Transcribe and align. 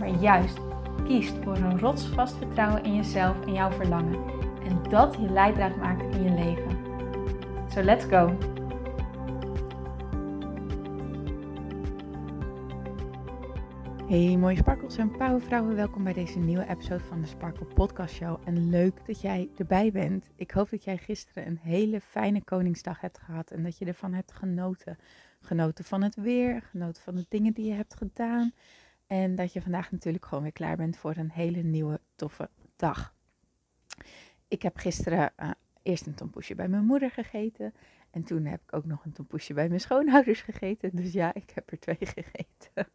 maar 0.00 0.20
juist 0.20 0.58
kiest 1.04 1.34
voor 1.42 1.56
een 1.56 1.78
rotsvast 1.78 2.36
vertrouwen 2.36 2.84
in 2.84 2.94
jezelf 2.94 3.46
en 3.46 3.52
jouw 3.52 3.70
verlangen. 3.70 4.24
En 4.64 4.82
dat 4.90 5.14
je 5.14 5.30
leidraad 5.30 5.76
maakt 5.76 6.14
in 6.14 6.22
je 6.22 6.30
leven. 6.30 6.78
So 7.68 7.82
let's 7.82 8.04
go! 8.04 8.38
Hey 14.08 14.36
mooie 14.36 14.56
sparkels 14.56 14.96
en 14.96 15.16
powervrouwen, 15.16 15.76
welkom 15.76 16.04
bij 16.04 16.12
deze 16.12 16.38
nieuwe 16.38 16.68
episode 16.68 17.04
van 17.04 17.20
de 17.20 17.26
Sparkle 17.26 17.66
Podcast 17.66 18.14
Show. 18.14 18.40
En 18.44 18.70
leuk 18.70 19.06
dat 19.06 19.20
jij 19.20 19.48
erbij 19.56 19.92
bent. 19.92 20.30
Ik 20.36 20.50
hoop 20.50 20.70
dat 20.70 20.84
jij 20.84 20.96
gisteren 20.96 21.46
een 21.46 21.58
hele 21.62 22.00
fijne 22.00 22.44
Koningsdag 22.44 23.00
hebt 23.00 23.18
gehad 23.18 23.50
en 23.50 23.62
dat 23.62 23.78
je 23.78 23.84
ervan 23.84 24.12
hebt 24.12 24.32
genoten. 24.32 24.98
Genoten 25.40 25.84
van 25.84 26.02
het 26.02 26.14
weer, 26.14 26.62
genoten 26.62 27.02
van 27.02 27.14
de 27.14 27.26
dingen 27.28 27.52
die 27.52 27.66
je 27.66 27.74
hebt 27.74 27.94
gedaan. 27.94 28.52
En 29.10 29.34
dat 29.34 29.52
je 29.52 29.62
vandaag 29.62 29.90
natuurlijk 29.90 30.26
gewoon 30.26 30.42
weer 30.42 30.52
klaar 30.52 30.76
bent 30.76 30.96
voor 30.96 31.16
een 31.16 31.30
hele 31.30 31.62
nieuwe 31.62 32.00
toffe 32.14 32.48
dag. 32.76 33.14
Ik 34.48 34.62
heb 34.62 34.76
gisteren 34.76 35.32
uh, 35.38 35.50
eerst 35.82 36.06
een 36.06 36.14
tompoesje 36.14 36.54
bij 36.54 36.68
mijn 36.68 36.84
moeder 36.84 37.10
gegeten. 37.10 37.74
En 38.10 38.24
toen 38.24 38.44
heb 38.44 38.60
ik 38.62 38.74
ook 38.74 38.84
nog 38.84 39.04
een 39.04 39.12
tompoesje 39.12 39.54
bij 39.54 39.68
mijn 39.68 39.80
schoonouders 39.80 40.40
gegeten. 40.40 40.90
Dus 40.92 41.12
ja, 41.12 41.34
ik 41.34 41.50
heb 41.54 41.70
er 41.70 41.78
twee 41.78 41.98
gegeten. 42.14 42.86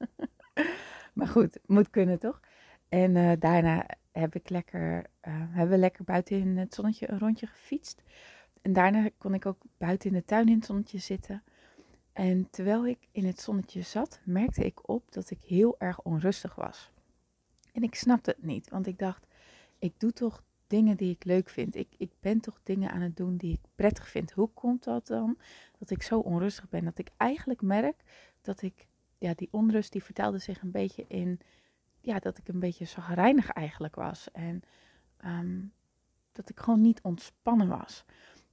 maar 1.13 1.27
goed, 1.27 1.59
moet 1.65 1.89
kunnen 1.89 2.19
toch? 2.19 2.41
En 2.89 3.15
uh, 3.15 3.31
daarna 3.39 3.85
heb 4.11 4.35
ik 4.35 4.49
lekker, 4.49 4.97
uh, 4.97 5.33
hebben 5.37 5.69
we 5.69 5.77
lekker 5.77 6.03
buiten 6.03 6.39
in 6.39 6.57
het 6.57 6.73
zonnetje 6.73 7.11
een 7.11 7.19
rondje 7.19 7.47
gefietst. 7.47 8.03
En 8.61 8.73
daarna 8.73 9.09
kon 9.17 9.33
ik 9.33 9.45
ook 9.45 9.61
buiten 9.77 10.09
in 10.09 10.15
de 10.15 10.25
tuin 10.25 10.47
in 10.47 10.55
het 10.55 10.65
zonnetje 10.65 10.97
zitten. 10.97 11.43
En 12.15 12.49
terwijl 12.49 12.87
ik 12.87 13.07
in 13.11 13.25
het 13.25 13.41
zonnetje 13.41 13.81
zat, 13.81 14.19
merkte 14.23 14.65
ik 14.65 14.89
op 14.89 15.11
dat 15.11 15.29
ik 15.29 15.41
heel 15.41 15.75
erg 15.79 16.01
onrustig 16.01 16.55
was. 16.55 16.91
En 17.71 17.83
ik 17.83 17.95
snapte 17.95 18.29
het 18.29 18.43
niet, 18.43 18.69
want 18.69 18.87
ik 18.87 18.99
dacht, 18.99 19.27
ik 19.79 19.99
doe 19.99 20.11
toch 20.11 20.43
dingen 20.67 20.97
die 20.97 21.11
ik 21.11 21.23
leuk 21.23 21.49
vind. 21.49 21.75
Ik, 21.75 21.87
ik 21.97 22.11
ben 22.19 22.39
toch 22.39 22.59
dingen 22.63 22.91
aan 22.91 23.01
het 23.01 23.17
doen 23.17 23.37
die 23.37 23.53
ik 23.53 23.59
prettig 23.75 24.09
vind. 24.09 24.31
Hoe 24.31 24.49
komt 24.53 24.83
dat 24.83 25.07
dan 25.07 25.37
dat 25.79 25.89
ik 25.89 26.01
zo 26.01 26.19
onrustig 26.19 26.69
ben? 26.69 26.83
Dat 26.83 26.97
ik 26.97 27.09
eigenlijk 27.17 27.61
merk 27.61 28.01
dat 28.41 28.61
ik, 28.61 28.87
ja, 29.17 29.33
die 29.33 29.47
onrust 29.51 29.91
die 29.91 30.03
vertelde 30.03 30.37
zich 30.37 30.61
een 30.61 30.71
beetje 30.71 31.05
in, 31.07 31.39
ja, 32.01 32.19
dat 32.19 32.37
ik 32.37 32.47
een 32.47 32.59
beetje 32.59 32.85
zagrijnig 32.85 33.49
eigenlijk 33.49 33.95
was. 33.95 34.31
En 34.31 34.61
um, 35.25 35.73
dat 36.31 36.49
ik 36.49 36.59
gewoon 36.59 36.81
niet 36.81 37.01
ontspannen 37.01 37.67
was. 37.67 38.05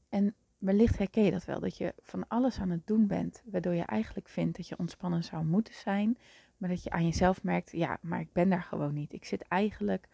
En 0.08 0.34
wellicht 0.62 0.98
herken 0.98 1.22
je 1.22 1.30
dat 1.30 1.44
wel, 1.44 1.60
dat 1.60 1.76
je 1.76 1.94
van 2.02 2.28
alles 2.28 2.58
aan 2.58 2.70
het 2.70 2.86
doen 2.86 3.06
bent, 3.06 3.42
waardoor 3.44 3.74
je 3.74 3.82
eigenlijk 3.82 4.28
vindt 4.28 4.56
dat 4.56 4.68
je 4.68 4.78
ontspannen 4.78 5.24
zou 5.24 5.44
moeten 5.44 5.74
zijn, 5.74 6.18
maar 6.56 6.68
dat 6.68 6.82
je 6.82 6.90
aan 6.90 7.04
jezelf 7.04 7.42
merkt, 7.42 7.70
ja, 7.72 7.98
maar 8.00 8.20
ik 8.20 8.32
ben 8.32 8.48
daar 8.48 8.62
gewoon 8.62 8.94
niet. 8.94 9.12
Ik 9.12 9.24
zit 9.24 9.42
eigenlijk 9.42 10.08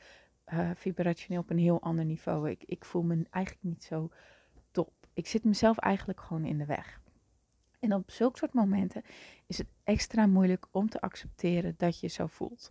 uh, 0.52 0.70
vibrationeel 0.74 1.40
op 1.40 1.50
een 1.50 1.58
heel 1.58 1.82
ander 1.82 2.04
niveau. 2.04 2.50
Ik, 2.50 2.62
ik 2.64 2.84
voel 2.84 3.02
me 3.02 3.26
eigenlijk 3.30 3.64
niet 3.64 3.84
zo 3.84 4.10
top. 4.70 4.92
Ik 5.12 5.26
zit 5.26 5.44
mezelf 5.44 5.78
eigenlijk 5.78 6.20
gewoon 6.20 6.44
in 6.44 6.58
de 6.58 6.66
weg. 6.66 7.00
En 7.80 7.94
op 7.94 8.10
zulke 8.10 8.38
soort 8.38 8.52
momenten 8.52 9.02
is 9.46 9.58
het 9.58 9.68
extra 9.84 10.26
moeilijk 10.26 10.66
om 10.70 10.88
te 10.88 11.00
accepteren 11.00 11.74
dat 11.76 12.00
je 12.00 12.08
zo 12.08 12.26
voelt. 12.26 12.70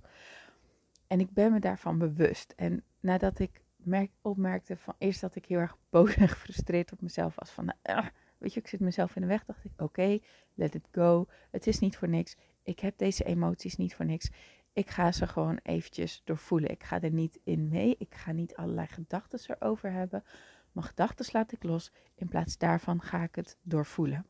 En 1.07 1.19
ik 1.19 1.31
ben 1.31 1.51
me 1.51 1.59
daarvan 1.59 1.97
bewust. 1.97 2.53
En 2.55 2.83
nadat 2.99 3.39
ik 3.39 3.61
merk, 3.87 4.11
opmerkte 4.21 4.77
van 4.77 4.95
eerst 4.97 5.21
dat 5.21 5.35
ik 5.35 5.45
heel 5.45 5.59
erg 5.59 5.77
boos 5.89 6.15
en 6.15 6.29
gefrustreerd 6.37 6.91
op 6.91 7.01
mezelf 7.01 7.35
was. 7.35 7.51
Van, 7.51 7.73
uh, 7.83 8.05
weet 8.37 8.53
je, 8.53 8.59
ik 8.59 8.67
zit 8.67 8.79
mezelf 8.79 9.15
in 9.15 9.21
de 9.21 9.27
weg. 9.27 9.45
Dacht 9.45 9.65
ik, 9.65 9.71
oké, 9.77 10.19
let 10.53 10.75
it 10.75 10.87
go. 10.91 11.27
Het 11.51 11.67
is 11.67 11.79
niet 11.79 11.97
voor 11.97 12.09
niks. 12.09 12.35
Ik 12.63 12.79
heb 12.79 12.97
deze 12.97 13.23
emoties 13.23 13.75
niet 13.75 13.95
voor 13.95 14.05
niks. 14.05 14.29
Ik 14.73 14.89
ga 14.89 15.11
ze 15.11 15.27
gewoon 15.27 15.59
eventjes 15.63 16.21
doorvoelen. 16.23 16.69
Ik 16.69 16.83
ga 16.83 17.01
er 17.01 17.11
niet 17.11 17.39
in 17.43 17.67
mee. 17.67 17.95
Ik 17.97 18.15
ga 18.15 18.31
niet 18.31 18.55
allerlei 18.55 18.87
gedachten 18.87 19.39
erover 19.47 19.91
hebben. 19.91 20.23
Mijn 20.71 20.87
gedachten 20.87 21.25
laat 21.31 21.51
ik 21.51 21.63
los. 21.63 21.91
In 22.15 22.27
plaats 22.27 22.57
daarvan 22.57 23.01
ga 23.01 23.23
ik 23.23 23.35
het 23.35 23.57
doorvoelen. 23.61 24.25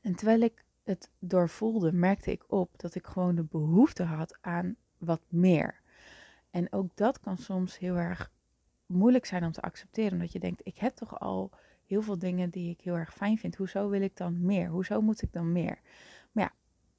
En 0.00 0.14
terwijl 0.14 0.40
ik 0.40 0.64
het 0.82 1.10
doorvoelde, 1.18 1.92
merkte 1.92 2.30
ik 2.30 2.44
op 2.46 2.70
dat 2.76 2.94
ik 2.94 3.06
gewoon 3.06 3.34
de 3.34 3.44
behoefte 3.44 4.02
had 4.02 4.38
aan 4.40 4.76
wat 4.98 5.22
meer. 5.28 5.82
En 6.54 6.72
ook 6.72 6.96
dat 6.96 7.20
kan 7.20 7.36
soms 7.36 7.78
heel 7.78 7.96
erg 7.96 8.30
moeilijk 8.86 9.24
zijn 9.24 9.44
om 9.44 9.52
te 9.52 9.60
accepteren. 9.60 10.12
Omdat 10.12 10.32
je 10.32 10.38
denkt, 10.38 10.60
ik 10.64 10.78
heb 10.78 10.94
toch 10.94 11.20
al 11.20 11.50
heel 11.84 12.02
veel 12.02 12.18
dingen 12.18 12.50
die 12.50 12.70
ik 12.70 12.80
heel 12.80 12.94
erg 12.94 13.14
fijn 13.14 13.38
vind. 13.38 13.56
Hoezo 13.56 13.88
wil 13.88 14.02
ik 14.02 14.16
dan 14.16 14.44
meer? 14.44 14.68
Hoezo 14.68 15.00
moet 15.00 15.22
ik 15.22 15.32
dan 15.32 15.52
meer? 15.52 15.78
Maar 16.32 16.44
ja, 16.44 16.52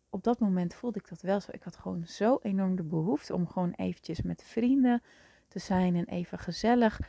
op 0.09 0.23
dat 0.23 0.39
moment 0.39 0.73
voelde 0.73 0.99
ik 0.99 1.09
dat 1.09 1.21
wel 1.21 1.39
zo. 1.39 1.51
Ik 1.51 1.63
had 1.63 1.75
gewoon 1.75 2.05
zo 2.05 2.39
enorm 2.41 2.75
de 2.75 2.83
behoefte 2.83 3.33
om 3.33 3.47
gewoon 3.47 3.71
eventjes 3.71 4.21
met 4.21 4.43
vrienden 4.43 5.01
te 5.47 5.59
zijn. 5.59 5.95
En 5.95 6.05
even 6.05 6.39
gezellig, 6.39 6.99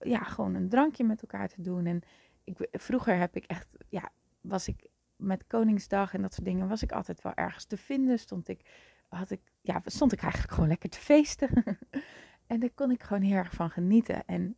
ja, 0.00 0.18
gewoon 0.18 0.54
een 0.54 0.68
drankje 0.68 1.04
met 1.04 1.22
elkaar 1.22 1.48
te 1.48 1.62
doen. 1.62 1.86
En 1.86 2.00
ik, 2.44 2.68
vroeger 2.70 3.18
heb 3.18 3.36
ik 3.36 3.44
echt, 3.44 3.68
ja, 3.88 4.10
was 4.40 4.68
ik 4.68 4.88
met 5.16 5.46
Koningsdag 5.46 6.14
en 6.14 6.22
dat 6.22 6.34
soort 6.34 6.46
dingen, 6.46 6.68
was 6.68 6.82
ik 6.82 6.92
altijd 6.92 7.22
wel 7.22 7.34
ergens 7.34 7.64
te 7.64 7.76
vinden. 7.76 8.18
Stond 8.18 8.48
ik 8.48 8.60
had 9.08 9.30
ik, 9.30 9.40
ja, 9.66 9.82
stond 9.84 10.12
ik 10.12 10.22
eigenlijk 10.22 10.52
gewoon 10.52 10.68
lekker 10.68 10.88
te 10.88 10.98
feesten. 10.98 11.48
en 12.46 12.60
daar 12.60 12.70
kon 12.74 12.90
ik 12.90 13.02
gewoon 13.02 13.22
heel 13.22 13.36
erg 13.36 13.52
van 13.52 13.70
genieten. 13.70 14.26
En 14.26 14.56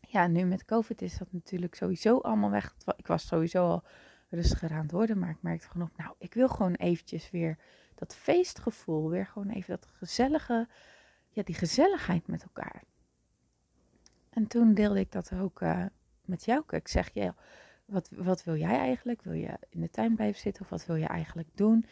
ja, 0.00 0.26
nu 0.26 0.44
met 0.44 0.64
COVID 0.64 1.02
is 1.02 1.18
dat 1.18 1.32
natuurlijk 1.32 1.74
sowieso 1.74 2.18
allemaal 2.18 2.50
weg. 2.50 2.74
Ik 2.96 3.06
was 3.06 3.26
sowieso 3.26 3.66
al 3.66 3.82
rustiger 4.28 4.70
aan 4.70 4.82
het 4.82 4.90
worden, 4.90 5.18
maar 5.18 5.30
ik 5.30 5.42
merkte 5.42 5.68
gewoon 5.68 5.88
op, 5.90 5.96
nou, 5.96 6.14
ik 6.18 6.34
wil 6.34 6.48
gewoon 6.48 6.74
eventjes 6.74 7.30
weer 7.30 7.58
dat 7.94 8.14
feestgevoel, 8.14 9.10
weer 9.10 9.26
gewoon 9.26 9.48
even 9.48 9.78
dat 9.80 9.86
gezellige, 9.92 10.68
ja, 11.28 11.42
die 11.42 11.54
gezelligheid 11.54 12.26
met 12.26 12.42
elkaar. 12.42 12.82
En 14.30 14.46
toen 14.46 14.74
deelde 14.74 15.00
ik 15.00 15.12
dat 15.12 15.32
ook 15.32 15.60
uh, 15.60 15.84
met 16.24 16.44
jou. 16.44 16.62
Ik 16.68 16.88
zeg, 16.88 17.10
ja, 17.12 17.34
wat, 17.84 18.08
wat 18.10 18.44
wil 18.44 18.56
jij 18.56 18.78
eigenlijk? 18.78 19.22
Wil 19.22 19.32
je 19.32 19.58
in 19.68 19.80
de 19.80 19.90
tuin 19.90 20.14
blijven 20.14 20.40
zitten 20.40 20.62
of 20.62 20.68
wat 20.68 20.86
wil 20.86 20.96
je 20.96 21.06
eigenlijk 21.06 21.48
doen? 21.54 21.84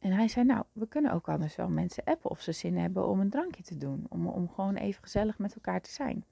En 0.00 0.12
hij 0.12 0.28
zei, 0.28 0.46
nou, 0.46 0.64
we 0.72 0.88
kunnen 0.88 1.12
ook 1.12 1.28
anders 1.28 1.56
wel 1.56 1.68
mensen 1.68 2.04
appen 2.04 2.30
of 2.30 2.40
ze 2.40 2.52
zin 2.52 2.76
hebben 2.76 3.08
om 3.08 3.20
een 3.20 3.30
drankje 3.30 3.62
te 3.62 3.76
doen. 3.76 4.06
Om, 4.08 4.26
om 4.26 4.48
gewoon 4.48 4.74
even 4.74 5.02
gezellig 5.02 5.38
met 5.38 5.54
elkaar 5.54 5.80
te 5.80 5.90
zijn. 5.90 6.24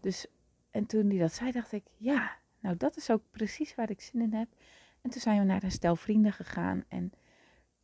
Dus, 0.00 0.26
en 0.70 0.86
toen 0.86 1.08
hij 1.08 1.18
dat 1.18 1.32
zei, 1.32 1.52
dacht 1.52 1.72
ik, 1.72 1.84
ja, 1.96 2.36
nou 2.60 2.76
dat 2.76 2.96
is 2.96 3.10
ook 3.10 3.22
precies 3.30 3.74
waar 3.74 3.90
ik 3.90 4.00
zin 4.00 4.20
in 4.20 4.32
heb. 4.32 4.48
En 5.00 5.10
toen 5.10 5.20
zijn 5.20 5.38
we 5.38 5.44
naar 5.44 5.62
een 5.62 5.70
stel 5.70 5.96
vrienden 5.96 6.32
gegaan. 6.32 6.84
En 6.88 7.12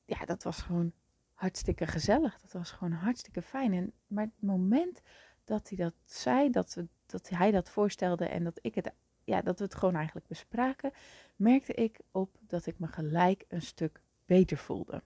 ja, 0.04 0.24
dat 0.24 0.42
was 0.42 0.62
gewoon 0.62 0.92
hartstikke 1.34 1.86
gezellig. 1.86 2.40
Dat 2.40 2.52
was 2.52 2.70
gewoon 2.70 2.92
hartstikke 2.92 3.42
fijn. 3.42 3.72
En, 3.72 3.92
maar 4.06 4.24
het 4.24 4.48
moment 4.48 5.02
dat 5.44 5.68
hij 5.68 5.78
dat 5.78 5.94
zei, 6.04 6.50
dat, 6.50 6.74
we, 6.74 6.86
dat 7.06 7.28
hij 7.28 7.50
dat 7.50 7.70
voorstelde 7.70 8.26
en 8.26 8.44
dat 8.44 8.58
ik 8.62 8.74
het, 8.74 8.92
ja, 9.24 9.42
dat 9.42 9.58
we 9.58 9.64
het 9.64 9.74
gewoon 9.74 9.94
eigenlijk 9.94 10.26
bespraken, 10.26 10.92
merkte 11.36 11.74
ik 11.74 11.98
op 12.10 12.36
dat 12.40 12.66
ik 12.66 12.78
me 12.78 12.86
gelijk 12.86 13.44
een 13.48 13.62
stuk 13.62 14.00
beter 14.26 14.56
voelde. 14.56 15.02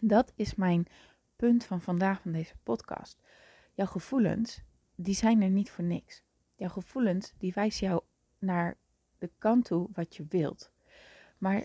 Dat 0.00 0.32
is 0.34 0.54
mijn 0.54 0.86
punt 1.36 1.64
van 1.64 1.80
vandaag 1.80 2.20
van 2.20 2.32
deze 2.32 2.54
podcast. 2.62 3.22
Jouw 3.74 3.86
gevoelens, 3.86 4.62
die 4.94 5.14
zijn 5.14 5.42
er 5.42 5.50
niet 5.50 5.70
voor 5.70 5.84
niks. 5.84 6.22
Jouw 6.54 6.68
gevoelens, 6.68 7.32
die 7.38 7.52
wijzen 7.52 7.86
jou 7.86 8.02
naar 8.38 8.76
de 9.18 9.30
kant 9.38 9.64
toe 9.64 9.88
wat 9.92 10.16
je 10.16 10.24
wilt. 10.28 10.72
Maar 11.38 11.64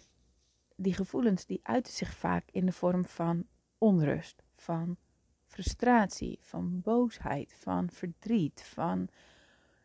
die 0.75 0.93
gevoelens, 0.93 1.45
die 1.45 1.59
uiten 1.63 1.93
zich 1.93 2.13
vaak 2.13 2.49
in 2.51 2.65
de 2.65 2.71
vorm 2.71 3.05
van 3.05 3.47
onrust, 3.77 4.43
van 4.55 4.97
frustratie, 5.45 6.37
van 6.41 6.81
boosheid, 6.81 7.53
van 7.53 7.89
verdriet, 7.89 8.63
van 8.63 9.07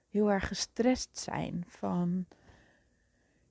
heel 0.08 0.30
erg 0.30 0.48
gestrest 0.48 1.18
zijn, 1.18 1.64
van 1.66 2.26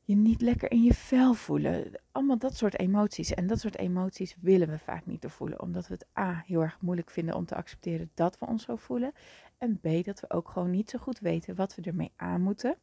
je 0.07 0.15
niet 0.15 0.41
lekker 0.41 0.71
in 0.71 0.83
je 0.83 0.93
vel 0.93 1.33
voelen. 1.33 1.91
Allemaal 2.11 2.37
dat 2.37 2.57
soort 2.57 2.79
emoties. 2.79 3.33
En 3.33 3.47
dat 3.47 3.59
soort 3.59 3.77
emoties 3.77 4.35
willen 4.39 4.69
we 4.69 4.79
vaak 4.79 5.05
niet 5.05 5.25
voelen. 5.27 5.61
Omdat 5.61 5.87
we 5.87 5.93
het 5.93 6.07
A 6.17 6.43
heel 6.45 6.61
erg 6.61 6.81
moeilijk 6.81 7.09
vinden 7.09 7.35
om 7.35 7.45
te 7.45 7.55
accepteren 7.55 8.11
dat 8.13 8.39
we 8.39 8.45
ons 8.45 8.63
zo 8.63 8.75
voelen. 8.75 9.11
En 9.57 9.79
B 9.79 10.05
dat 10.05 10.19
we 10.19 10.29
ook 10.29 10.49
gewoon 10.49 10.71
niet 10.71 10.89
zo 10.89 10.99
goed 10.99 11.19
weten 11.19 11.55
wat 11.55 11.75
we 11.75 11.81
ermee 11.81 12.11
aan 12.15 12.41
moeten. 12.41 12.77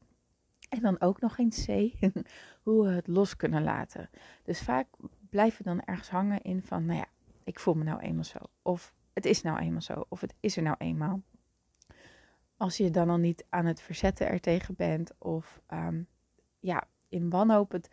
En 0.68 0.80
dan 0.80 1.00
ook 1.00 1.20
nog 1.20 1.38
eens 1.38 1.64
C, 1.64 1.68
hoe 2.64 2.84
we 2.84 2.90
het 2.90 3.06
los 3.06 3.36
kunnen 3.36 3.62
laten. 3.62 4.10
Dus 4.42 4.60
vaak 4.60 4.86
blijven 5.30 5.64
we 5.64 5.70
dan 5.70 5.82
ergens 5.82 6.10
hangen 6.10 6.42
in 6.42 6.62
van, 6.62 6.84
nou 6.84 6.98
ja, 6.98 7.06
ik 7.44 7.58
voel 7.58 7.74
me 7.74 7.84
nou 7.84 8.00
eenmaal 8.00 8.24
zo. 8.24 8.38
Of 8.62 8.94
het 9.12 9.24
is 9.24 9.42
nou 9.42 9.58
eenmaal 9.58 9.82
zo. 9.82 10.04
Of 10.08 10.20
het 10.20 10.34
is 10.40 10.56
er 10.56 10.62
nou 10.62 10.76
eenmaal. 10.78 11.22
Als 12.56 12.76
je 12.76 12.90
dan 12.90 13.10
al 13.10 13.18
niet 13.18 13.44
aan 13.48 13.66
het 13.66 13.80
verzetten 13.80 14.28
ertegen 14.28 14.74
bent. 14.74 15.12
Of 15.18 15.60
ehm, 15.66 16.02
ja, 16.60 16.88
in 17.14 17.31
wanhoop 17.31 17.72
het 17.72 17.90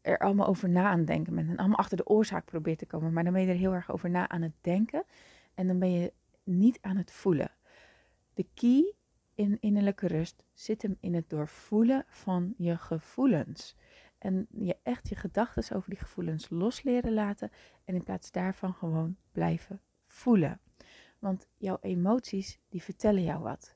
er 0.00 0.18
allemaal 0.18 0.46
over 0.46 0.68
na 0.68 0.88
aan 0.88 0.98
het 0.98 1.06
denken 1.06 1.34
bent. 1.34 1.48
En 1.48 1.56
allemaal 1.56 1.78
achter 1.78 1.96
de 1.96 2.06
oorzaak 2.06 2.44
probeert 2.44 2.78
te 2.78 2.86
komen. 2.86 3.12
Maar 3.12 3.24
dan 3.24 3.32
ben 3.32 3.42
je 3.42 3.48
er 3.48 3.54
heel 3.54 3.72
erg 3.72 3.90
over 3.90 4.10
na 4.10 4.28
aan 4.28 4.42
het 4.42 4.54
denken. 4.60 5.04
En 5.54 5.66
dan 5.66 5.78
ben 5.78 5.90
je 5.90 6.12
niet 6.44 6.78
aan 6.80 6.96
het 6.96 7.12
voelen. 7.12 7.50
De 8.34 8.46
key 8.54 8.94
in 9.34 9.56
innerlijke 9.60 10.06
rust 10.06 10.42
zit 10.52 10.82
hem 10.82 10.96
in 11.00 11.14
het 11.14 11.30
doorvoelen 11.30 12.04
van 12.08 12.54
je 12.56 12.76
gevoelens. 12.76 13.76
En 14.18 14.46
je 14.50 14.76
echt 14.82 15.08
je 15.08 15.14
gedachten 15.14 15.76
over 15.76 15.90
die 15.90 15.98
gevoelens 15.98 16.50
los 16.50 16.82
leren 16.82 17.14
laten. 17.14 17.50
En 17.84 17.94
in 17.94 18.02
plaats 18.02 18.30
daarvan 18.30 18.74
gewoon 18.74 19.16
blijven 19.32 19.80
voelen. 20.06 20.60
Want 21.18 21.48
jouw 21.56 21.78
emoties, 21.80 22.58
die 22.68 22.82
vertellen 22.82 23.22
jou 23.22 23.42
wat. 23.42 23.74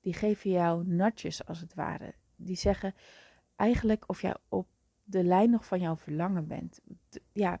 Die 0.00 0.14
geven 0.14 0.50
jou 0.50 0.86
natjes 0.86 1.44
als 1.46 1.60
het 1.60 1.74
ware. 1.74 2.14
Die 2.36 2.56
zeggen 2.56 2.94
eigenlijk 3.58 4.04
of 4.06 4.22
jij 4.22 4.34
op 4.48 4.66
de 5.04 5.24
lijn 5.24 5.50
nog 5.50 5.66
van 5.66 5.80
jouw 5.80 5.96
verlangen 5.96 6.46
bent. 6.46 6.80
Ja, 7.32 7.60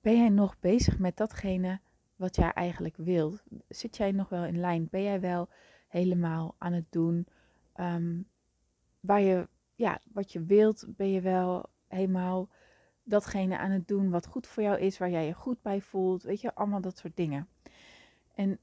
ben 0.00 0.16
jij 0.16 0.28
nog 0.28 0.60
bezig 0.60 0.98
met 0.98 1.16
datgene 1.16 1.80
wat 2.16 2.36
jij 2.36 2.52
eigenlijk 2.52 2.96
wilt? 2.96 3.42
Zit 3.68 3.96
jij 3.96 4.12
nog 4.12 4.28
wel 4.28 4.44
in 4.44 4.60
lijn? 4.60 4.88
Ben 4.90 5.02
jij 5.02 5.20
wel 5.20 5.48
helemaal 5.88 6.54
aan 6.58 6.72
het 6.72 6.86
doen 6.90 7.26
um, 7.76 8.28
waar 9.00 9.20
je, 9.20 9.48
ja, 9.74 10.00
wat 10.12 10.32
je 10.32 10.44
wilt? 10.44 10.84
Ben 10.88 11.10
je 11.10 11.20
wel 11.20 11.64
helemaal 11.86 12.48
datgene 13.02 13.58
aan 13.58 13.70
het 13.70 13.88
doen 13.88 14.10
wat 14.10 14.26
goed 14.26 14.46
voor 14.46 14.62
jou 14.62 14.78
is, 14.78 14.98
waar 14.98 15.10
jij 15.10 15.26
je 15.26 15.34
goed 15.34 15.62
bij 15.62 15.80
voelt? 15.80 16.22
Weet 16.22 16.40
je, 16.40 16.54
allemaal 16.54 16.80
dat 16.80 16.98
soort 16.98 17.16
dingen. 17.16 17.48
En 18.34 18.58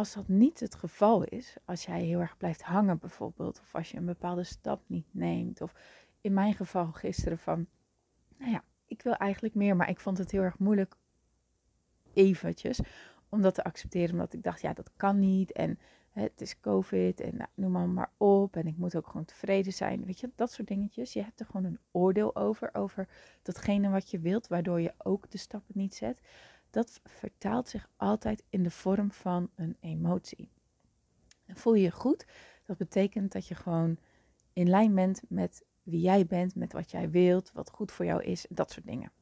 als 0.00 0.14
dat 0.14 0.28
niet 0.28 0.60
het 0.60 0.74
geval 0.74 1.24
is, 1.24 1.56
als 1.64 1.84
jij 1.84 2.02
heel 2.02 2.20
erg 2.20 2.36
blijft 2.36 2.62
hangen 2.62 2.98
bijvoorbeeld, 2.98 3.60
of 3.60 3.74
als 3.74 3.90
je 3.90 3.96
een 3.96 4.06
bepaalde 4.06 4.44
stap 4.44 4.82
niet 4.86 5.06
neemt, 5.10 5.60
of 5.60 5.74
in 6.20 6.34
mijn 6.34 6.54
geval 6.54 6.92
gisteren 6.92 7.38
van, 7.38 7.66
nou 8.36 8.50
ja, 8.50 8.64
ik 8.86 9.02
wil 9.02 9.14
eigenlijk 9.14 9.54
meer, 9.54 9.76
maar 9.76 9.88
ik 9.88 10.00
vond 10.00 10.18
het 10.18 10.30
heel 10.30 10.42
erg 10.42 10.58
moeilijk 10.58 10.96
eventjes 12.12 12.80
om 13.28 13.42
dat 13.42 13.54
te 13.54 13.64
accepteren, 13.64 14.10
omdat 14.10 14.32
ik 14.32 14.42
dacht, 14.42 14.60
ja, 14.60 14.72
dat 14.72 14.90
kan 14.96 15.18
niet 15.18 15.52
en 15.52 15.78
het 16.10 16.40
is 16.40 16.60
COVID 16.60 17.20
en 17.20 17.36
nou, 17.36 17.50
noem 17.54 17.92
maar 17.94 18.12
op 18.16 18.56
en 18.56 18.66
ik 18.66 18.76
moet 18.76 18.96
ook 18.96 19.06
gewoon 19.06 19.24
tevreden 19.24 19.72
zijn, 19.72 20.04
weet 20.04 20.20
je, 20.20 20.30
dat 20.34 20.52
soort 20.52 20.68
dingetjes. 20.68 21.12
Je 21.12 21.22
hebt 21.22 21.40
er 21.40 21.46
gewoon 21.46 21.64
een 21.64 21.78
oordeel 21.90 22.36
over, 22.36 22.74
over 22.74 23.08
datgene 23.42 23.88
wat 23.88 24.10
je 24.10 24.18
wilt, 24.18 24.46
waardoor 24.48 24.80
je 24.80 24.94
ook 24.98 25.30
de 25.30 25.38
stappen 25.38 25.74
niet 25.76 25.94
zet. 25.94 26.20
Dat 26.70 27.00
vertaalt 27.04 27.68
zich 27.68 27.88
altijd 27.96 28.42
in 28.48 28.62
de 28.62 28.70
vorm 28.70 29.12
van 29.12 29.50
een 29.54 29.76
emotie. 29.80 30.50
voel 31.46 31.74
je 31.74 31.82
je 31.82 31.90
goed? 31.90 32.26
Dat 32.64 32.76
betekent 32.76 33.32
dat 33.32 33.46
je 33.46 33.54
gewoon 33.54 33.98
in 34.52 34.68
lijn 34.68 34.94
bent 34.94 35.22
met 35.28 35.64
wie 35.82 36.00
jij 36.00 36.26
bent, 36.26 36.54
met 36.54 36.72
wat 36.72 36.90
jij 36.90 37.10
wilt, 37.10 37.52
wat 37.52 37.70
goed 37.70 37.92
voor 37.92 38.04
jou 38.04 38.22
is, 38.22 38.46
dat 38.48 38.70
soort 38.70 38.86
dingen. 38.86 39.12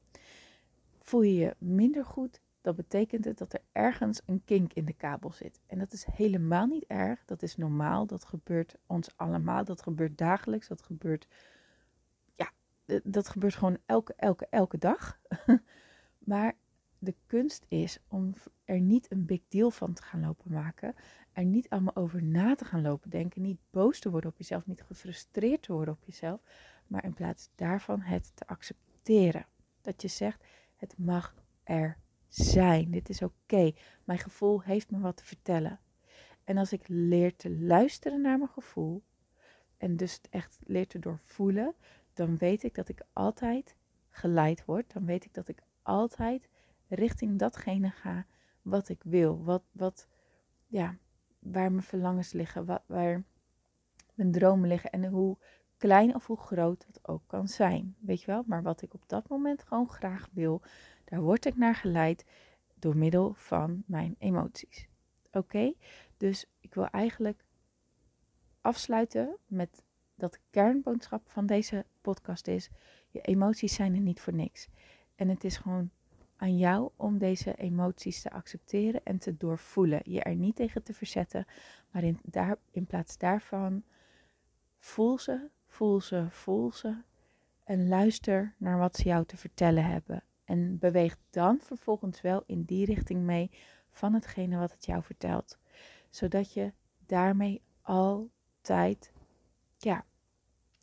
Voel 0.99 1.23
je 1.23 1.35
je 1.35 1.57
minder 1.59 2.05
goed, 2.05 2.41
dan 2.61 2.75
betekent 2.75 3.25
het 3.25 3.39
dat 3.39 3.53
er 3.53 3.63
ergens 3.73 4.21
een 4.27 4.45
kink 4.45 4.73
in 4.73 4.85
de 4.85 4.93
kabel 4.93 5.33
zit. 5.33 5.61
En 5.67 5.79
dat 5.79 5.93
is 5.93 6.05
helemaal 6.05 6.67
niet 6.67 6.85
erg, 6.87 7.25
dat 7.25 7.43
is 7.43 7.57
normaal, 7.57 8.07
dat 8.07 8.25
gebeurt 8.25 8.77
ons 8.87 9.17
allemaal, 9.17 9.65
dat 9.65 9.83
gebeurt 9.83 10.19
dagelijks, 10.19 10.69
dat 10.69 10.83
gebeurt, 10.83 11.29
ja, 12.35 12.51
dat 13.05 13.29
gebeurt 13.29 13.55
gewoon 13.55 13.79
elke, 13.87 14.15
elke, 14.17 14.47
elke 14.51 14.79
dag. 14.79 15.21
maar 16.19 16.57
de 16.99 17.15
kunst 17.27 17.65
is 17.69 17.99
om 18.09 18.35
er 18.65 18.81
niet 18.81 19.11
een 19.11 19.25
big 19.25 19.41
deal 19.49 19.71
van 19.71 19.93
te 19.93 20.03
gaan 20.03 20.21
lopen 20.21 20.53
maken. 20.53 20.95
Er 21.33 21.45
niet 21.45 21.69
allemaal 21.69 21.97
over 21.97 22.23
na 22.23 22.55
te 22.55 22.65
gaan 22.65 22.83
lopen 22.83 23.11
denken. 23.11 23.43
Niet 23.43 23.61
boos 23.71 24.01
te 24.01 24.11
worden 24.11 24.31
op 24.31 24.39
jezelf. 24.39 24.67
Niet 24.67 24.83
gefrustreerd 24.83 25.63
te 25.63 25.73
worden 25.73 25.95
op 25.95 26.05
jezelf. 26.05 26.41
Maar 26.87 27.05
in 27.05 27.15
plaats 27.15 27.51
daarvan 27.55 28.01
het 28.01 28.33
te 28.35 28.47
accepteren. 28.47 29.47
Dat 29.81 30.03
je 30.03 30.09
zegt: 30.09 30.45
het 30.77 30.95
mag 30.99 31.35
er 31.65 31.99
zijn. 32.29 32.91
Dit 32.91 33.09
is 33.09 33.23
oké. 33.23 33.73
Mijn 34.05 34.19
gevoel 34.19 34.63
heeft 34.63 34.91
me 34.91 34.99
wat 34.99 35.17
te 35.17 35.25
vertellen. 35.25 35.81
En 36.45 36.57
als 36.57 36.73
ik 36.73 36.89
leer 36.89 37.37
te 37.37 37.51
luisteren 37.59 38.21
naar 38.21 38.39
mijn 38.39 38.51
gevoel. 38.51 39.03
En 39.77 39.97
dus 39.97 40.21
echt 40.31 40.59
leer 40.65 40.87
te 40.87 40.99
doorvoelen. 40.99 41.75
Dan 42.13 42.37
weet 42.37 42.63
ik 42.63 42.75
dat 42.75 42.89
ik 42.89 43.03
altijd 43.13 43.77
geleid 44.11 44.65
word. 44.65 44.93
Dan 44.93 45.05
weet 45.05 45.25
ik 45.25 45.35
dat 45.35 45.49
ik 45.49 45.63
altijd 45.83 46.49
richting 46.89 47.39
datgene 47.39 47.91
ga 47.91 48.27
wat 48.63 48.89
ik 48.89 49.03
wil. 49.03 49.45
Wat, 49.45 49.63
wat, 49.73 50.09
ja, 50.67 50.97
waar 51.39 51.73
mijn 51.73 51.83
verlangens 51.83 52.33
liggen, 52.33 52.65
waar 52.87 53.25
mijn 54.15 54.33
dromen 54.33 54.69
liggen 54.69 54.91
en 54.91 55.05
hoe 55.05 55.39
klein 55.77 56.15
of 56.15 56.27
hoe 56.27 56.37
groot 56.37 56.85
dat 56.87 57.09
ook 57.09 57.23
kan 57.27 57.49
zijn. 57.49 57.97
Weet 57.99 58.21
je 58.21 58.27
wel? 58.27 58.43
Maar 58.47 58.63
wat 58.63 58.83
ik 58.83 58.95
op 58.95 59.03
dat 59.07 59.29
moment 59.29 59.63
gewoon 59.63 59.89
graag 59.89 60.29
wil, 60.33 60.63
daar 61.05 61.21
word 61.21 61.45
ik 61.45 61.57
naar 61.57 61.75
geleid 61.75 62.25
door 62.75 62.97
middel 62.97 63.35
van 63.35 63.83
mijn 63.87 64.15
emoties. 64.19 64.89
Oké? 65.33 65.73
Dus 66.17 66.47
ik 66.61 66.75
wil 66.75 66.87
eigenlijk 66.87 67.45
afsluiten 68.61 69.37
met 69.47 69.83
dat 70.15 70.41
kernboodschap 70.51 71.29
van 71.29 71.47
deze 71.47 71.87
podcast 72.01 72.47
is: 72.47 72.71
je 73.09 73.21
emoties 73.21 73.75
zijn 73.75 73.95
er 73.95 74.01
niet 74.01 74.21
voor 74.21 74.35
niks. 74.35 74.69
En 75.15 75.29
het 75.29 75.45
is 75.45 75.57
gewoon 75.57 75.91
aan 76.39 76.57
jou 76.57 76.91
om 76.97 77.19
deze 77.19 77.55
emoties 77.55 78.23
te 78.23 78.31
accepteren 78.31 79.01
en 79.05 79.19
te 79.19 79.37
doorvoelen. 79.37 80.01
Je 80.05 80.23
er 80.23 80.35
niet 80.35 80.57
tegen 80.57 80.83
te 80.83 80.95
verzetten, 80.95 81.47
maar 81.91 82.03
in, 82.03 82.19
daar, 82.23 82.57
in 82.71 82.87
plaats 82.87 83.19
daarvan 83.19 83.83
voel 84.79 85.19
ze, 85.19 85.49
voel 85.67 86.01
ze, 86.01 86.27
voel 86.31 86.73
ze. 86.73 86.97
En 87.65 87.89
luister 87.89 88.55
naar 88.57 88.79
wat 88.79 88.97
ze 88.97 89.05
jou 89.05 89.25
te 89.25 89.37
vertellen 89.37 89.85
hebben. 89.85 90.23
En 90.45 90.79
beweeg 90.79 91.17
dan 91.31 91.59
vervolgens 91.61 92.21
wel 92.21 92.43
in 92.47 92.63
die 92.63 92.85
richting 92.85 93.23
mee 93.23 93.51
van 93.91 94.15
hetgene 94.15 94.59
wat 94.59 94.73
het 94.73 94.87
jou 94.87 95.03
vertelt. 95.03 95.59
Zodat 96.11 96.53
je 96.53 96.73
daarmee 97.07 97.63
altijd 97.83 99.13
ja, 99.79 100.05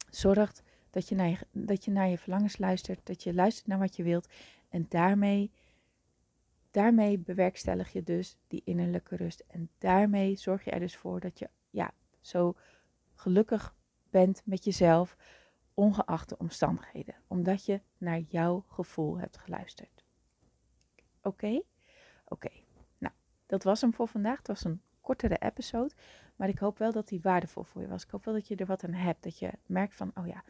zorgt 0.10 0.64
dat 0.90 1.10
je, 1.10 1.16
naar 1.16 1.30
je, 1.30 1.38
dat 1.52 1.86
je 1.86 1.92
naar 1.92 2.08
je 2.08 2.18
verlangens 2.18 2.58
luistert. 2.58 3.00
Dat 3.04 3.24
je 3.24 3.34
luistert 3.34 3.68
naar 3.68 3.80
wat 3.80 3.96
je 3.96 4.04
wilt. 4.04 4.28
En 4.76 4.86
daarmee, 4.90 5.52
daarmee 6.72 7.18
bewerkstellig 7.20 7.92
je 7.92 8.04
dus 8.04 8.38
die 8.48 8.62
innerlijke 8.66 9.16
rust. 9.16 9.44
En 9.48 9.70
daarmee 9.78 10.36
zorg 10.36 10.64
je 10.64 10.72
er 10.72 10.80
dus 10.80 10.98
voor 10.98 11.20
dat 11.20 11.40
je 11.40 11.50
ja, 11.70 11.92
zo 12.22 12.56
gelukkig 13.14 13.76
bent 14.10 14.42
met 14.46 14.64
jezelf, 14.64 15.18
ongeacht 15.74 16.30
de 16.30 16.38
omstandigheden. 16.38 17.16
Omdat 17.28 17.66
je 17.66 17.82
naar 17.98 18.20
jouw 18.20 18.64
gevoel 18.68 19.20
hebt 19.20 19.38
geluisterd. 19.38 20.04
Oké? 21.22 21.62
Oké. 22.26 22.52
Nou, 22.98 23.14
dat 23.46 23.64
was 23.64 23.82
hem 23.82 23.94
voor 23.94 24.08
vandaag. 24.08 24.38
Het 24.38 24.48
was 24.48 24.64
een 24.64 24.82
kortere 25.02 25.38
episode. 25.38 25.94
Maar 26.36 26.50
ik 26.50 26.60
hoop 26.60 26.78
wel 26.78 26.92
dat 26.92 27.08
die 27.08 27.22
waardevol 27.22 27.64
voor 27.64 27.82
je 27.82 27.88
was. 27.88 28.04
Ik 28.04 28.10
hoop 28.10 28.26
wel 28.26 28.34
dat 28.34 28.48
je 28.48 28.56
er 28.56 28.66
wat 28.66 28.84
aan 28.84 28.94
hebt. 28.94 29.24
Dat 29.24 29.40
je 29.40 29.52
merkt 29.66 29.96
van, 29.96 30.12
oh 30.16 30.28
ja, 30.28 30.44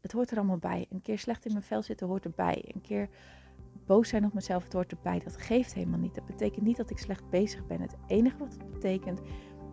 het 0.00 0.12
hoort 0.12 0.30
er 0.30 0.36
allemaal 0.36 0.58
bij. 0.58 0.86
Een 0.90 1.02
keer 1.02 1.18
slecht 1.18 1.44
in 1.44 1.52
mijn 1.52 1.64
vel 1.64 1.82
zitten 1.82 2.06
hoort 2.06 2.24
erbij. 2.24 2.64
Een 2.74 2.80
keer 2.80 3.08
boos 3.86 4.08
zijn 4.08 4.24
op 4.24 4.32
mezelf, 4.32 4.64
het 4.64 4.72
hoort 4.72 4.90
erbij. 4.90 5.20
Dat 5.24 5.36
geeft 5.36 5.74
helemaal 5.74 5.98
niet. 5.98 6.14
Dat 6.14 6.26
betekent 6.26 6.64
niet 6.64 6.76
dat 6.76 6.90
ik 6.90 6.98
slecht 6.98 7.30
bezig 7.30 7.66
ben. 7.66 7.80
Het 7.80 7.96
enige 8.06 8.38
wat 8.38 8.52
het 8.52 8.72
betekent 8.72 9.20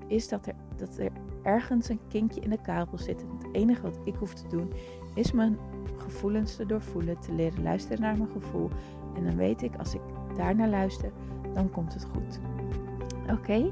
is 0.08 0.28
dat 0.28 0.46
er, 0.46 0.56
dat 0.76 0.98
er 0.98 1.12
ergens 1.44 1.90
een 1.90 2.00
kinkje 2.08 2.42
in 2.42 2.50
de 2.50 2.62
kabel 2.62 2.98
zit. 2.98 3.22
En 3.22 3.30
het 3.38 3.48
enige 3.52 3.82
wat 3.82 4.00
ik 4.04 4.16
hoef 4.16 4.34
te 4.34 4.48
doen 4.48 4.74
is 5.14 5.32
mijn 5.32 5.58
gevoelens 5.98 6.56
te 6.56 6.66
doorvoelen, 6.66 7.20
te 7.20 7.34
leren 7.34 7.64
luisteren 7.64 8.02
naar 8.02 8.18
mijn 8.18 8.30
gevoel. 8.30 8.70
En 9.16 9.24
dan 9.24 9.36
weet 9.36 9.62
ik, 9.62 9.76
als 9.76 9.94
ik 9.94 10.02
daarnaar 10.36 10.70
luister, 10.70 11.12
dan 11.54 11.70
komt 11.70 11.94
het 11.94 12.06
goed. 12.06 12.40
Oké? 13.30 13.70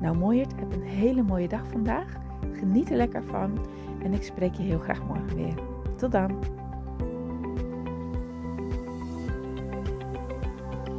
Nou 0.00 0.16
mooiert, 0.16 0.56
heb 0.56 0.72
een 0.72 0.82
hele 0.82 1.22
mooie 1.22 1.48
dag 1.48 1.68
vandaag. 1.68 2.16
Geniet 2.52 2.90
er 2.90 2.96
lekker 2.96 3.24
van. 3.24 3.66
En 4.02 4.12
ik 4.12 4.22
spreek 4.22 4.54
je 4.54 4.62
heel 4.62 4.78
graag 4.78 5.04
morgen 5.04 5.36
weer. 5.36 5.54
Tot 5.96 6.12
dan. 6.12 6.53